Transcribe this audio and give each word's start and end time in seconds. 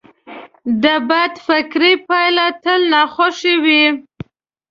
د 0.83 0.85
بد 1.09 1.33
فکر 1.47 1.81
پایله 2.07 2.47
تل 2.63 2.81
ناخوښه 2.93 3.53
وي. 3.63 3.83